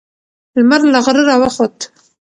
لمر 0.57 0.81
له 0.93 0.99
غره 1.05 1.23
راوخوت. 1.29 1.77